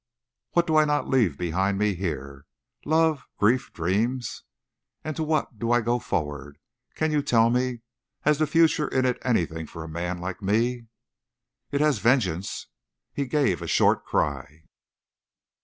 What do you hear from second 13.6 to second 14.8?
a short cry.